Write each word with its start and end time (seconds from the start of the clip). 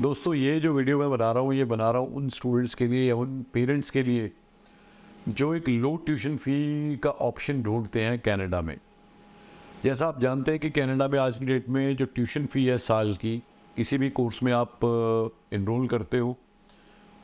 दोस्तों, 0.00 0.32
ये 0.34 0.58
जो 0.60 0.72
वीडियो 0.74 0.98
मैं 0.98 1.10
बना 1.10 1.30
रहा 1.32 1.42
हूँ, 1.42 1.52
ये 1.54 1.64
बना 1.64 1.90
रहा 1.90 2.00
हूँ 2.02 2.14
उन 2.16 2.28
स्टूडेंट्स 2.28 2.74
के 2.74 2.86
लिए 2.86 3.06
या 3.08 3.16
उन 3.16 3.44
पेरेंट्स 3.54 3.90
के 3.90 4.02
लिए 4.02 4.30
जो 5.30 5.54
एक 5.54 5.68
लो 5.68 5.94
ट्यूशन 6.06 6.36
फ़ी 6.36 6.96
का 7.02 7.10
ऑप्शन 7.10 7.62
ढूंढते 7.62 8.00
हैं 8.02 8.18
कनाडा 8.20 8.60
में। 8.60 8.76
जैसा 9.84 10.06
आप 10.06 10.20
जानते 10.20 10.50
हैं 10.50 10.60
कि 10.60 10.70
कनाडा 10.70 11.08
में 11.08 11.18
आज 11.18 11.38
की 11.38 11.46
डेट 11.46 11.68
में 11.68 11.96
जो 11.96 12.04
ट्यूशन 12.06 12.46
फ़ी 12.46 12.64
है 12.64 12.78
साल 12.78 13.14
की, 13.14 13.36
किसी 13.76 13.98
भी 13.98 14.10
कोर्स 14.10 14.42
में 14.42 14.52
आप 14.52 14.80
इनरोल 15.52 15.86
करते 15.88 16.18
हो, 16.18 16.36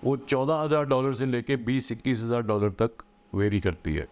वो 0.02 0.16
चौदह 0.18 0.62
हज़ार 0.62 0.84
डॉलर 0.86 1.14
से 1.14 1.26
लेके 1.26 1.56
बीस 1.58 1.92
इक्कीस 1.92 2.22
हज़ार 2.22 2.42
डॉलर 2.42 2.70
तक 2.82 3.04
वेरी 3.32 3.60
करती 3.60 3.94
है 3.94 4.06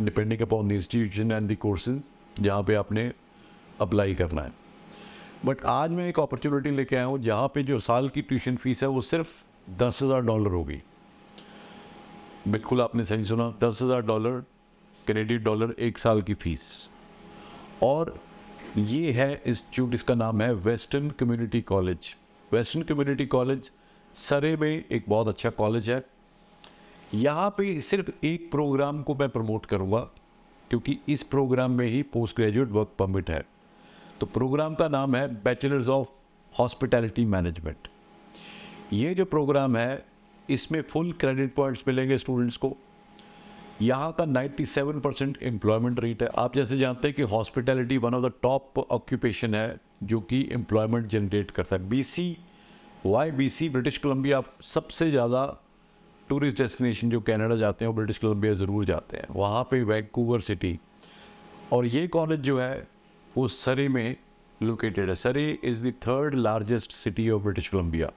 depending 0.00 0.40
upon 0.42 0.68
the 0.68 0.72
institution 0.72 1.32
and 1.32 1.50
the 1.52 1.56
courses 1.60 2.02
जहाँ 2.40 2.62
पे 2.62 2.74
आपने 2.74 3.10
अप्लाई 3.80 4.14
करना 4.14 4.42
है। 4.42 4.63
बट 5.44 5.64
आज 5.66 5.90
मैं 5.90 6.08
एक 6.08 6.18
अपॉर्चुनिटी 6.20 6.70
लेके 6.70 6.96
आया 6.96 7.04
हूँ, 7.04 7.18
जहाँ 7.22 7.48
पे 7.54 7.62
जो 7.62 7.78
साल 7.78 8.08
की 8.08 8.22
ट्यूशन 8.22 8.56
फ़ीस 8.56 8.82
है, 8.82 8.88
वो 8.88 9.00
सिर्फ़ 9.00 9.28
दस 9.78 9.98
हज़ार 10.02 10.20
डॉलर 10.22 10.52
होगी। 10.52 10.80
बिल्कुल 12.48 12.80
आपने 12.80 13.04
सही 13.04 13.24
सुना, 13.24 13.48
दस 13.62 13.82
हज़ार 13.82 14.02
डॉलर 14.02 14.40
क्रेडिट 15.06 15.42
डॉलर 15.42 15.74
एक 15.78 15.98
साल 15.98 16.22
की 16.22 16.34
फ़ीस 16.34 16.90
और 17.82 18.14
ये 18.76 19.12
है 19.12 19.42
इंस्टीट्यूट 19.46 19.94
इसका 19.94 20.14
नाम 20.14 20.42
है 20.42 20.52
western 20.54 21.10
community 21.10 21.60
college 21.62 22.14
western 22.50 22.82
community 22.84 23.26
college 23.28 23.70
Surrey 24.14 24.56
में 24.56 24.70
एक 24.70 25.04
बहुत 25.08 25.28
अच्छा 25.28 25.50
कॉलेज 25.52 25.90
है। 25.90 26.04
यहाँ 27.14 27.48
पे 27.58 27.80
सिर्फ़ 27.82 28.10
एक 28.26 28.50
प्रोग्राम 28.50 29.02
को 29.02 29.14
मैं 29.14 29.28
प्रमोट 29.28 29.66
करूँगा, 29.66 30.00
क्योंकि 30.70 30.98
इस 31.08 31.22
प्रोग्राम 31.24 31.72
में 31.72 31.86
ही 31.86 32.02
पोस्ट 32.04 32.36
ग्रेजुएट 32.36 32.68
वर्क 32.68 32.94
परमिट 32.98 33.30
है। 33.30 33.44
तो 34.24 34.28
प्रोग्राम 34.30 34.74
का 34.74 34.86
नाम 34.88 35.14
है 35.16 35.26
बैचलर्स 35.44 35.88
ऑफ़ 35.88 36.08
हॉस्पिटैलिटी 36.52 37.24
मैनेजमेंट 37.24 37.88
ये 38.92 39.14
जो 39.14 39.24
प्रोग्राम 39.24 39.76
है, 39.76 40.04
इसमें 40.48 40.80
फुल 40.82 41.10
क्रेडिट 41.12 41.54
पॉइंट्स 41.54 41.82
मिलेंगे 41.88 42.16
स्टूडेंट्स 42.18 42.56
को। 42.56 42.72
यहाँ 43.82 44.10
का 44.12 44.24
97 44.26 45.00
परसेंट 45.00 45.36
एम्प्लॉयमेंट 45.42 46.00
रेट 46.00 46.22
है। 46.22 46.28
आप 46.38 46.56
जैसे 46.56 46.78
जानते 46.78 47.08
हैं 47.08 47.16
कि 47.16 47.22
hospitality 47.32 47.98
one 47.98 48.14
of 48.14 48.24
the 48.24 48.32
top 48.42 48.78
occupation 48.78 49.54
है, 49.54 49.76
जो 50.02 50.20
कि 50.22 50.40
एम्प्लॉयमेंट 50.52 51.06
जनरेट 51.06 51.50
करता 51.50 51.76
है। 51.76 51.88
BC 51.88 52.26
why 53.06 53.30
BC 53.32 53.68
British 53.68 53.98
Columbia 53.98 54.42
सबसे 54.64 55.10
ज़्यादा 55.10 55.44
टूरिस्ट 56.28 56.58
डेस्टिनेशन 56.58 57.10
जो 57.10 57.20
कनाडा 57.20 57.56
जाते 57.56 57.84
हैं, 57.84 57.92
वो 57.92 57.96
ब्रिटिश 57.96 58.18
कोलंबिया 58.18 58.54
ज़रूर 58.54 58.84
जाते 58.84 59.16
हैं। 59.16 59.26
वहाँ 59.30 59.62
पे 59.70 59.82
वैंकूवर 59.84 60.40
सिटी 60.40 60.78
और 61.72 61.86
ये 61.86 62.06
कॉलेज 62.08 62.40
जो 62.40 62.58
है 62.60 62.93
वो 63.36 63.46
सरे 63.48 63.88
में 63.88 64.16
लोकेटेड 64.60 65.08
है। 65.08 65.14
Surrey 65.14 65.58
is 65.64 65.84
the 65.86 65.92
third 66.02 66.34
largest 66.34 66.92
city 66.92 67.28
of 67.30 67.42
British 67.42 67.68
Columbia 67.68 68.10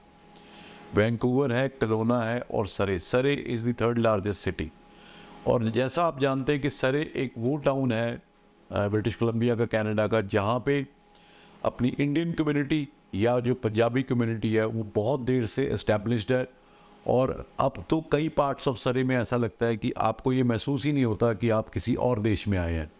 Vancouver 0.94 1.52
है 1.52 1.68
कलोना 1.70 2.20
है 2.22 2.40
और 2.40 2.66
Surrey. 2.66 2.98
Surrey 2.98 3.32
is 3.34 3.68
the 3.68 3.74
third 3.80 3.98
largest 3.98 4.40
city 4.40 4.70
और 5.46 5.68
जैसा 5.70 6.04
आप 6.04 6.20
जानते 6.20 6.52
हैं 6.52 6.62
कि 6.62 6.70
सरे 6.70 7.00
एक 7.16 7.32
वो 7.38 7.56
टाउन 7.56 7.92
है 7.92 8.22
ब्रिटिश 8.70 9.14
कोलंबिया 9.14 9.56
का 9.56 9.66
कनाडा 9.66 10.06
का, 10.06 10.20
जहाँ 10.20 10.58
पे 10.66 10.86
अपनी 11.64 11.88
इंडियन 11.90 12.32
कम्युनिटी 12.32 12.88
या 13.14 13.38
जो 13.40 13.54
पंजाबी 13.54 14.02
कम्युनिटी 14.02 14.52
है, 14.54 14.64
वो 14.66 14.86
बहुत 14.94 15.20
देर 15.20 15.46
से 15.46 15.64
इस्टेब्लिश्ड 15.64 16.32
है। 16.32 16.46
और 17.06 17.46
अब 17.60 17.84
तो 17.90 18.00
कई 18.12 18.28
पार्ट्स 18.28 18.68
ऑफ़ 18.68 18.78
सरे 18.78 19.04
में 19.04 19.16
ऐसा 19.16 19.36
लगता 19.36 19.66
है 19.66 19.76
कि 19.76 19.92
आपको 19.96 20.32
ये 20.32 20.42
महसूस 20.42 20.84
ही 20.84 20.92
नहीं 20.92 21.04
होता 21.04 21.32
कि 21.34 21.50
आप 21.50 21.68
किसी 21.68 21.94
और 21.94 22.20
देश 22.20 22.46
में 22.48 22.58
आए 22.58 22.74
हैं। 22.74 22.90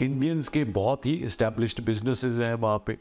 इंडियंस 0.00 0.48
के 0.48 0.64
बहुत 0.64 1.06
ही 1.06 1.14
इस्टेब्लिश्ड 1.14 1.84
बिजनेसेस 1.84 2.38
हैं 2.40 2.54
वहाँ 2.54 2.82
पे। 2.86 2.96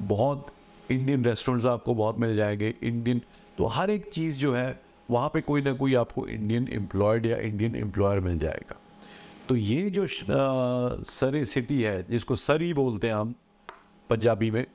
बहुत 0.00 0.46
इंडियन 0.90 1.24
रेस्टोरेंट्स 1.24 1.66
आपको 1.66 1.94
बहुत 1.94 2.18
मिल 2.18 2.36
जाएँगे। 2.36 2.74
इंडियन 2.82 3.20
तो 3.58 3.66
हर 3.66 3.90
एक 3.90 4.10
चीज़ 4.10 4.38
जो 4.38 4.54
है, 4.54 4.80
वहाँ 5.10 5.28
पे 5.28 5.40
कोई 5.40 5.62
ना 5.62 5.72
कोई 5.72 5.94
आपको 5.94 6.26
इंडियन 6.26 6.68
एम्प्लॉयड 6.68 7.26
या 7.26 7.36
इंडियन 7.36 7.76
एम्प्लॉयर 7.76 8.20
मिल 8.20 8.38
जाएगा। 8.38 8.76
तो 9.48 9.56
ये 9.56 9.90
जो 9.90 10.06
सरी 11.04 11.44
सिटी 11.44 11.82
है, 11.82 12.06
जिसको 12.10 12.36
सरी 12.36 12.72
बोलते 12.74 13.06
हैं 13.06 13.14
हम, 13.14 13.34
पंजाबी 14.10 14.50
में, 14.50 14.66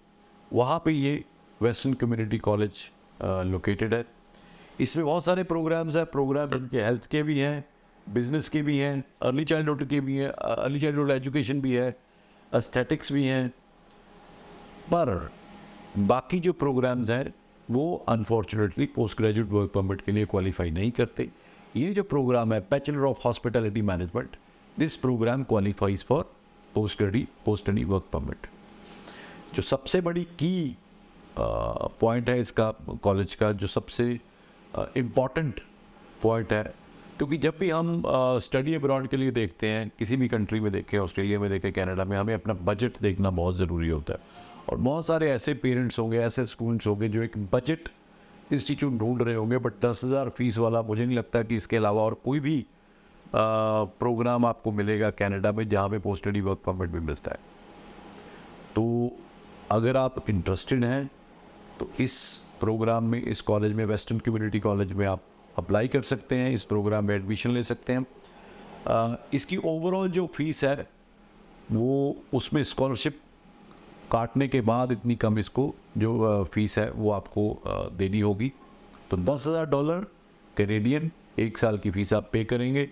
वहाँ 0.53 0.81
पे 0.85 0.91
ये 0.91 1.23
वेस्टर्न 1.61 1.93
कम्युनिटी 1.93 2.37
कॉलेज 2.37 2.71
लोकेटेड 3.23 3.93
है। 3.93 4.05
इसमें 4.79 5.05
बहुत 5.05 5.25
सारे 5.25 5.43
प्रोग्राम्स 5.43 5.95
हैं। 5.95 6.05
प्रोग्राम 6.05 6.53
इनके 6.53 6.81
हेल्थ 6.81 7.05
के 7.05 7.23
भी 7.23 7.39
हैं। 7.39 7.65
बिज़नेस 8.07 8.49
के 8.49 8.61
भी 8.61 8.77
हैं 8.77 9.03
अर्ली 9.21 9.45
चाइल्डहुड 9.45 9.87
के 9.89 9.99
भी 10.01 10.17
हैं 10.17 10.29
अर्ली 10.29 10.79
चाइल्डहुड 10.81 11.11
एजुकेशन 11.11 11.61
भी 11.61 11.71
है 11.73 11.95
अस्थेटिक्स 12.51 13.11
भी 13.11 13.25
हैं, 13.25 13.49
पर 14.91 15.29
बाकी 15.97 16.39
जो 16.39 16.53
प्रोग्राम्स 16.53 17.09
हैं, 17.09 17.33
वो 17.67 18.05
unfortunately 18.09 18.85
post 18.85 19.17
graduate 19.17 19.47
work 19.49 19.71
permit 19.73 20.01
के 20.01 20.11
लिए 20.11 20.25
क्वालिफाई 20.25 20.71
नहीं 20.71 20.91
करते। 20.91 21.29
ये 21.75 21.93
जो 21.93 22.03
प्रोग्राम 22.03 22.53
है 22.53 22.59
bachelor 22.71 23.05
of 23.05 23.21
hospitality 23.25 23.81
management 23.81 24.35
this 24.77 24.95
programme 24.97 25.43
qualifies 25.43 26.03
for 26.05 26.23
post 26.75 26.97
grad 26.97 27.27
post 27.45 27.63
study 27.63 27.83
work 27.83 28.05
permit 28.13 28.47
जो 29.55 29.61
सबसे 29.61 30.01
बड़ी 30.01 30.23
की 30.39 30.77
पॉइंट 31.37 32.29
है 32.29 32.39
इसका 32.39 32.71
कॉलेज 33.03 33.35
का, 33.35 33.51
जो 33.51 33.67
सबसे 33.67 34.19
इंपॉर्टेंट 34.97 35.59
पॉइंट 36.21 36.53
है 36.53 36.73
क्योंकि 37.17 37.37
जब 37.37 37.53
भी 37.59 37.69
हम 37.69 38.01
स्टडी 38.43 38.73
अब्रॉड 38.73 39.07
के 39.07 39.17
लिए 39.17 39.31
देखते 39.31 39.67
हैं 39.67 39.91
किसी 39.99 40.17
भी 40.17 40.27
कंट्री 40.27 40.59
में 40.59 40.71
देखें 40.71 40.97
ऑस्ट्रेलिया 40.99 41.39
में 41.39 41.49
देखें 41.49 41.71
कनाडा 41.73 42.05
में 42.05 42.17
हमें 42.17 42.33
अपना 42.33 42.53
बजट 42.65 42.99
देखना 43.01 43.29
बहुत 43.31 43.55
ज़रूरी 43.55 43.89
होता 43.89 44.13
है। 44.13 44.19
और 44.69 44.77
बहुत 44.77 45.05
सारे 45.05 45.29
ऐसे 45.31 45.53
पेरेंट्स 45.53 45.99
होंगे 45.99 46.17
ऐसे 46.19 46.45
स्टूडेंट्स 46.45 46.87
होंगे 46.87 47.09
जो 47.09 47.21
एक 47.23 47.37
बजट 47.53 47.89
इंस्टीट्यूट 48.53 48.93
ढूंढ 48.93 49.21
रहे 49.21 49.35
होंगे 49.35 49.57
बट 49.57 49.73
दस 49.81 50.01
हज़ार 50.03 50.29
फ़ीस 50.29 50.57
वाला 50.57 50.81
मुझे 50.81 51.05
नहीं 51.05 51.17
लगता 51.17 51.41
कि 51.43 51.55
इसके 51.55 51.77
अलावा 51.77 52.01
और 52.01 52.13
कोई 52.25 52.39
भी 52.39 52.59
आ, 52.59 53.83
प्रोग्राम 53.99 54.45
आपको 54.45 54.71
मिलेगा 54.71 55.09
कनाडा 55.11 55.51
में 55.51 55.67
जहाँ 55.69 55.89
पे 55.89 55.99
पोस्ट 55.99 56.23
स्टडी 56.23 56.41
वर्क 56.41 56.61
परमिट 56.65 56.89
भी 56.89 56.99
मिलता 56.99 57.31
है। 57.31 57.39
तो 58.75 59.11
अगर 59.71 59.97
आप 59.97 60.29
इंटरेस्टेड 60.29 60.83
हैं 60.85 61.05
तो 61.79 61.89
इस 61.99 62.17
प्रोग्राम 62.59 63.03
में 63.03 63.21
इस 63.21 63.41
कॉलेज 63.41 63.73
में 63.73 63.85
वेस्टर्न 63.85 64.19
कम्युनिटी 64.19 64.59
कॉलेज 64.59 64.91
में 64.91 65.05
आप 65.05 65.23
अप्लाई 65.57 65.87
कर 65.87 66.01
सकते 66.03 66.35
हैं 66.35 66.51
इस 66.53 66.63
प्रोग्राम 66.63 67.05
में 67.05 67.15
एडमिशन 67.15 67.51
ले 67.51 67.63
सकते 67.63 67.93
हैं। 67.93 68.05
आ, 68.87 69.15
इसकी 69.33 69.57
ओवरऑल 69.57 70.09
जो 70.11 70.25
फ़ीस 70.35 70.63
है 70.63 70.87
वो 71.71 72.15
उसमें 72.33 72.63
स्कॉलरशिप 72.63 73.19
काटने 74.11 74.47
के 74.47 74.61
बाद 74.61 74.91
इतनी 74.91 75.15
कम 75.15 75.39
इसको 75.39 75.73
जो 75.97 76.43
फ़ीस 76.53 76.77
है 76.77 76.89
वो 76.91 77.11
आपको 77.11 77.61
देनी 77.93 78.19
होगी। 78.19 78.51
तो 79.11 79.17
दस 79.17 79.47
हज़ार 79.47 79.65
डॉलर 79.65 80.05
कैनेडियन 80.57 81.11
एक 81.39 81.57
साल 81.57 81.77
की 81.77 81.91
फ़ीस 81.91 82.13
आप 82.13 82.29
पे 82.33 82.43
करेंगे। 82.43 82.89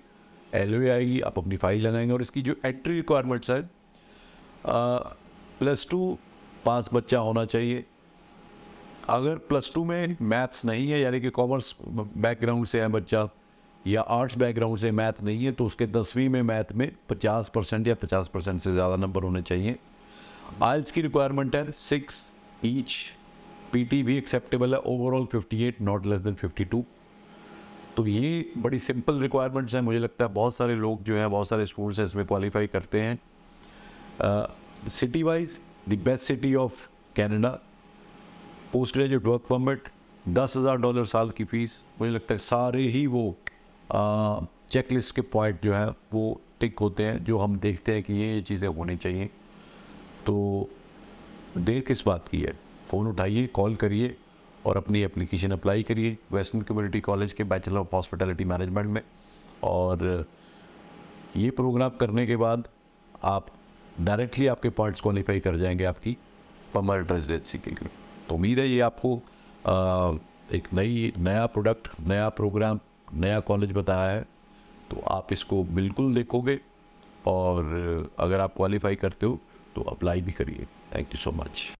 एलओए 0.53 0.89
आएगी 0.89 1.19
आप 1.21 1.37
अपनी 1.37 1.57
फ़ाइल 1.57 1.87
लगाएँगे 1.87 2.13
और 2.13 2.21
इसकी 2.21 2.41
जो 2.41 2.55
एंट्री 2.65 2.95
रिक्वायरमेंट्स 2.95 3.49
है 3.51 3.61
प्लस 4.65 5.87
टू 5.91 6.17
पास 6.65 6.89
बच्चा 6.93 7.19
होना 7.19 7.45
चाहिए। 7.45 7.85
अगर 9.09 9.37
प्लस 9.49 9.71
टू 9.75 9.83
में 9.85 10.15
मैथ्स 10.21 10.65
नहीं 10.65 10.89
है, 10.89 10.99
यानी 10.99 11.19
कि 11.21 11.29
कॉमर्स 11.31 11.75
बैकग्राउंड 11.81 12.65
से 12.65 12.81
है 12.81 12.87
बच्चा, 12.89 13.27
या 13.85 14.01
आर्ट्स 14.01 14.37
बैकग्राउंड 14.37 14.77
से 14.79 14.91
मैथ 14.93 15.21
नहीं 15.23 15.45
है 15.45 15.51
तो 15.51 15.65
उसके 15.65 15.85
दसवीं 15.87 16.27
में 16.29 16.41
मैथ 16.41 16.71
में 16.73 16.91
पचास 17.09 17.51
परसेंट 17.55 17.87
या 17.87 17.95
पचास 17.95 18.27
परसेंट 18.33 18.61
से 18.61 18.71
ज़्यादा 18.71 18.95
नंबर 18.95 19.23
होने 19.23 19.41
चाहिए। 19.41 19.75
आइल्स 20.63 20.91
की 20.91 21.01
रिक्वायरमेंट 21.01 21.55
है 21.55 21.71
सिक्स 21.71 22.21
ईच 22.65 22.95
पीटी 23.73 24.01
भी 24.03 24.17
एक्सेप्टेबल 24.17 24.73
है 24.73 24.79
ओवरऑल 24.81 25.25
58 25.27 25.81
नॉट 25.81 26.05
लेस 26.05 26.19
देन 26.21 26.35
52 26.35 26.83
तो 27.97 28.05
ये 28.07 28.53
बड़ी 28.57 28.79
सिंपल 28.79 29.19
रिक्वायरमेंट्स 29.21 29.73
हैं। 29.75 29.81
मुझे 29.81 29.99
लगता 29.99 30.25
है 30.25 30.33
बहुत 30.33 30.55
सारे 30.55 30.75
लोग 30.75 31.03
जो 31.03 31.15
हैं, 31.15 31.29
बहुत 31.31 31.49
सारे 31.49 31.65
स्टूडेंट्स 31.65 31.99
हैं, 31.99 32.05
इसमें 32.05 32.25
क्वालिफाई 32.25 32.67
करते 32.67 33.01
हैं। 33.01 33.19
City 34.89 35.23
wise 35.23 35.59
the 35.89 35.99
best 36.05 36.25
city 36.25 36.53
of 36.55 36.87
Canada 37.15 37.59
post 38.73 38.95
graduate 38.95 39.25
work 39.25 39.41
permit, 39.49 39.87
दस 40.27 40.53
हज़ार 40.57 40.77
डॉलर 40.77 41.05
साल 41.05 41.29
की 41.29 41.43
फ़ीस, 41.43 41.83
मुझे 42.01 42.11
लगता 42.11 42.33
है 42.33 42.37
सारे 42.37 42.81
ही 42.81 43.05
वो 43.07 43.35
चेक 44.71 44.91
लिस्ट 44.91 45.15
के 45.15 45.21
पॉइंट 45.21 45.59
जो 45.63 45.73
है, 45.73 45.87
वो 46.13 46.41
टिक 46.59 46.79
होते 46.79 47.03
हैं, 47.03 47.23
जो 47.23 47.37
हम 47.37 47.57
देखते 47.59 47.93
हैं 47.93 48.03
कि 48.03 48.13
ये 48.13 48.33
ये 48.33 48.41
चीज़ें 48.41 48.67
होनी 48.69 48.95
चाहिए। 48.97 49.29
तो 50.25 50.69
देर 51.57 51.79
किस 51.79 52.05
बात 52.07 52.27
की 52.27 52.41
है? 52.41 52.53
फ़ोन 52.89 53.07
उठाइए, 53.07 53.45
कॉल 53.47 53.75
करिए 53.75 54.15
और 54.65 54.77
अपनी 54.77 55.01
एप्लीकेशन 55.03 55.51
अप्लाई 55.51 55.83
करिए 55.83 56.17
वेस्टर्न 56.31 56.61
कम्युनिटी 56.61 57.01
कॉलेज 57.01 57.33
के 57.33 57.43
बैचलर 57.43 57.77
ऑफ़ 57.77 57.95
हॉस्पिटलिटी 57.95 58.45
मैनेजमेंट 58.45 58.87
में। 58.87 59.01
और 59.63 60.25
ये 61.37 61.49
प्रोग्राम 61.51 61.97
करने 61.99 62.25
के 62.27 62.35
बाद 62.37 62.67
आप 63.23 63.47
डायरेक्टली 64.01 64.47
आपके 64.47 64.69
पॉइंट्स 64.69 65.01
क्वालिफाई 65.01 65.39
कर 65.39 65.57
जाएँगे 65.57 65.85
आपकी 65.85 66.17
परमानेंट 66.73 67.11
रेजिडेंसी 67.11 67.57
के 67.57 67.71
लिए। 67.71 68.01
तो 68.29 68.35
उम्मीद 68.35 68.59
है 68.59 68.67
ये 68.69 68.79
आपको 68.81 69.15
आ, 69.67 70.17
एक 70.51 70.67
नई 70.73 71.11
नया 71.17 71.45
प्रोडक्ट 71.45 71.87
नया 72.07 72.29
प्रोग्राम 72.29 72.79
नया 73.13 73.39
कॉलेज 73.39 73.71
बताया 73.71 74.09
है। 74.11 74.21
तो 74.91 75.01
आप 75.09 75.33
इसको 75.33 75.63
बिल्कुल 75.73 76.13
देखोगे 76.15 76.59
और 77.27 78.11
अगर 78.19 78.39
आप 78.39 78.55
क्वालिफाई 78.55 78.95
करते 78.95 79.25
हो 79.25 79.39
तो 79.75 79.81
अप्लाई 79.81 80.21
भी 80.21 80.31
करिए। 80.31 80.65
Thank 80.95 81.07
you 81.07 81.17
so 81.17 81.31
much 81.31 81.63